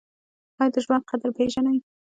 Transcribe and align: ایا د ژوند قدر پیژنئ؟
ایا 0.59 0.71
د 0.73 0.75
ژوند 0.85 1.03
قدر 1.09 1.29
پیژنئ؟ 1.37 1.77